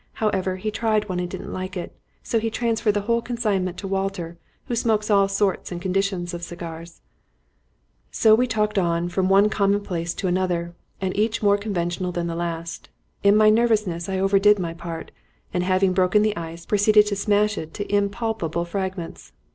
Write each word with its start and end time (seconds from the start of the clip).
However, 0.13 0.55
he 0.55 0.71
tried 0.71 1.07
one 1.07 1.19
and 1.19 1.29
didn't 1.29 1.53
like 1.53 1.77
it, 1.77 1.95
so 2.23 2.39
he 2.39 2.49
transferred 2.49 2.93
the 2.95 3.01
whole 3.01 3.21
consignment 3.21 3.77
to 3.77 3.87
Walter, 3.87 4.35
who 4.65 4.75
smokes 4.75 5.11
all 5.11 5.27
sorts 5.27 5.71
and 5.71 5.79
conditions 5.79 6.33
of 6.33 6.41
cigars." 6.41 7.01
So 8.09 8.33
we 8.33 8.47
talked 8.47 8.79
on 8.79 9.09
from 9.09 9.29
one 9.29 9.47
commonplace 9.47 10.15
to 10.15 10.27
another, 10.27 10.73
and 10.99 11.15
each 11.15 11.43
more 11.43 11.55
conventional 11.55 12.11
than 12.11 12.25
the 12.25 12.35
last. 12.35 12.89
In 13.21 13.35
my 13.37 13.51
nervousness, 13.51 14.09
I 14.09 14.17
overdid 14.17 14.57
my 14.57 14.73
part, 14.73 15.11
and 15.53 15.63
having 15.63 15.93
broken 15.93 16.23
the 16.23 16.35
ice, 16.35 16.65
proceeded 16.65 17.05
to 17.05 17.15
smash 17.15 17.55
it 17.55 17.71
to 17.75 17.95
impalpable 17.95 18.65
fragments. 18.65 19.33